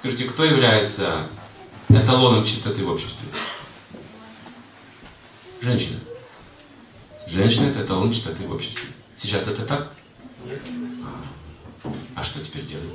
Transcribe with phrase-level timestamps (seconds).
[0.00, 1.26] Скажите, кто является
[1.90, 3.28] эталоном чистоты в обществе?
[5.60, 5.98] Женщина.
[7.26, 8.88] Женщина это эталон чистоты в обществе.
[9.14, 9.92] Сейчас это так?
[11.04, 12.88] А, а что теперь делать?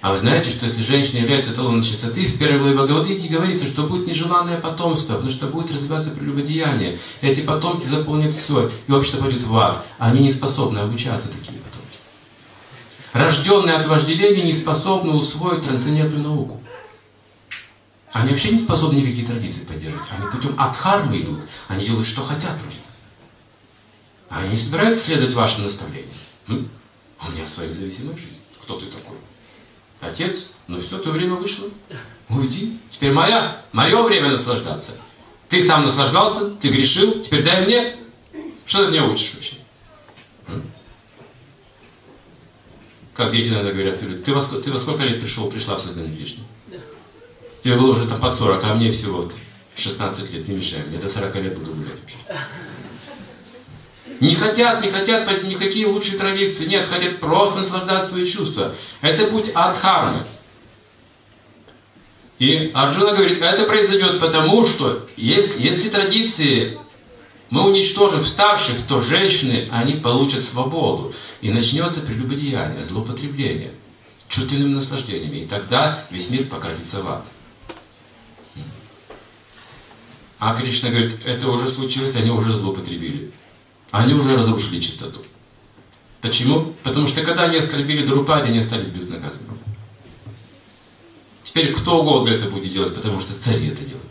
[0.00, 3.88] А вы знаете, что если женщина является эталоном чистоты, в первой главе Бхагавадгите говорится, что
[3.88, 7.00] будет нежеланное потомство, потому что будет развиваться прелюбодеяние.
[7.20, 9.84] Эти потомки заполнят все, и общество пойдет в ад.
[9.98, 11.73] Они не способны обучаться, такие потомки.
[13.14, 16.60] Рожденные от вожделения не способны усвоить трансцендентную науку.
[18.10, 20.08] Они вообще не способны никакие традиции поддерживать.
[20.18, 21.40] Они путем адхармы идут.
[21.68, 22.82] Они делают, что хотят просто.
[24.28, 26.10] Они не собираются следовать вашим наставлениям.
[26.48, 26.64] Ну,
[27.24, 28.40] у меня своя зависимая жизнь.
[28.60, 29.16] Кто ты такой?
[30.00, 31.68] Отец, ну все, то время вышло.
[32.28, 32.76] Уйди.
[32.90, 34.90] Теперь моя, мое время наслаждаться.
[35.48, 37.96] Ты сам наслаждался, ты грешил, теперь дай мне.
[38.66, 39.54] Что ты мне учишь вообще?
[43.14, 46.42] Как дети иногда говорят, ты во, ты во сколько лет пришел, пришла в сознание Кришны?
[47.62, 49.30] Тебе было уже там под 40, а мне всего
[49.76, 52.16] 16 лет, не мешай мне, до 40 лет буду гулять вообще.
[54.20, 56.66] Не хотят, не хотят пойти никакие лучшие традиции.
[56.66, 58.74] Нет, хотят просто наслаждать свои чувства.
[59.00, 60.24] Это путь адхармы.
[62.38, 66.78] И Арджуна говорит, это произойдет потому, что если, если традиции
[67.54, 71.14] мы уничтожим в старших, то женщины, они получат свободу.
[71.40, 73.70] И начнется прелюбодеяние, злоупотребление
[74.28, 75.36] чувственными наслаждениями.
[75.38, 77.24] И тогда весь мир покатится в ад.
[80.40, 83.30] А Кришна говорит, это уже случилось, они уже злоупотребили
[83.94, 85.20] они уже разрушили чистоту.
[86.20, 86.74] Почему?
[86.82, 89.56] Потому что когда они оскорбили Друпади, они остались безнаказанными.
[91.44, 94.03] Теперь кто угодно это будет делать, потому что цари это делают.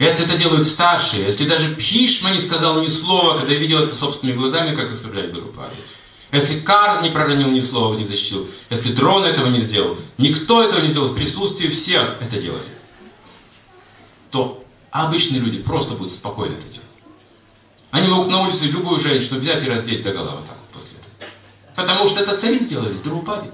[0.00, 4.38] Если это делают старшие, если даже Пхишма не сказал ни слова, когда видел это собственными
[4.38, 5.74] глазами, как оскорбляли Друпади.
[6.32, 10.80] Если Кар не проронил ни слова, не защитил, если Дрон этого не сделал, никто этого
[10.80, 12.62] не сделал, в присутствии всех это делали,
[14.30, 16.80] то обычные люди просто будут спокойно это делать.
[17.90, 21.30] Они могут на улице любую женщину взять и раздеть до головы так после этого.
[21.76, 23.50] Потому что это цари сделали с Друпади.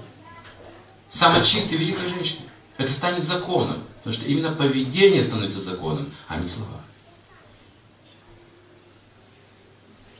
[1.09, 2.43] Самая чистая великая женщина.
[2.77, 3.83] Это станет законом.
[4.07, 6.79] Потому что именно поведение становится законом, а не слова.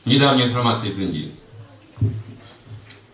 [0.04, 1.32] Недавняя информация из Индии.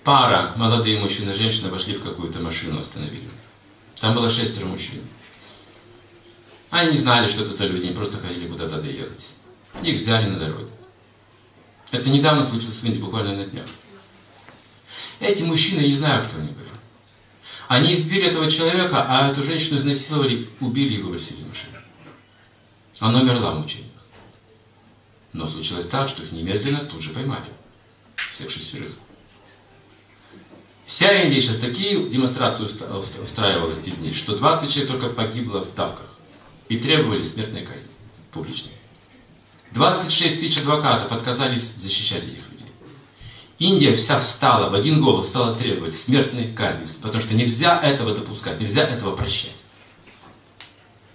[0.02, 3.30] Пара, молодые мужчина и женщина, вошли в какую-то машину, остановили.
[4.00, 5.00] Там было шестеро мужчин.
[6.70, 9.26] Они не знали, что это за люди, они просто хотели куда-то доехать.
[9.80, 10.72] Их взяли на дороге.
[11.92, 13.66] Это недавно случилось в Индии, буквально на днях.
[15.20, 16.73] Эти мужчины, я не знаю, кто они были.
[17.68, 21.78] Они избили этого человека, а эту женщину изнасиловали, убили выбросили в машину.
[22.98, 23.90] Она умерла в мучениях.
[25.32, 27.50] Но случилось так, что их немедленно тут же поймали.
[28.16, 28.92] Всех шестерых.
[30.86, 36.06] Вся Индия сейчас такие демонстрации устраивала эти дни, что 20 человек только погибло в давках.
[36.68, 37.88] И требовали смертной казни
[38.32, 38.72] публичной.
[39.72, 42.42] 26 тысяч адвокатов отказались защищать людей.
[43.64, 48.60] Индия вся встала в один голос, стала требовать смертной казни, потому что нельзя этого допускать,
[48.60, 49.56] нельзя этого прощать.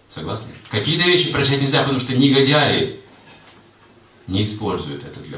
[0.07, 0.47] Согласны?
[0.71, 2.99] Какие-то вещи прощать нельзя, потому что негодяи
[4.25, 5.38] не используют это для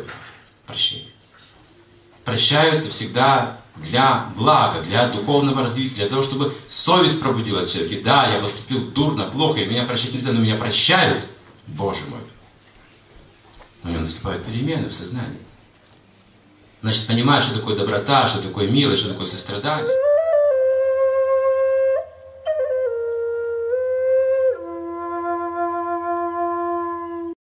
[0.66, 1.12] прощения.
[2.24, 8.00] Прощаются всегда для блага, для духовного развития, для того, чтобы совесть пробудилась в человеке.
[8.02, 11.26] Да, я поступил дурно, плохо, и меня прощать нельзя, но меня прощают.
[11.68, 12.22] Боже мой,
[13.84, 15.51] у него наступают перемены в сознании.
[16.82, 20.01] Значит, понимаешь, что такое доброта, что такое милость, что такое сострадание.